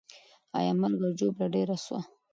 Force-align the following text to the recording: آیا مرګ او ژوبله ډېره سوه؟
آیا 0.57 0.71
مرګ 0.81 0.99
او 1.05 1.11
ژوبله 1.19 1.47
ډېره 1.55 1.77
سوه؟ 1.85 1.99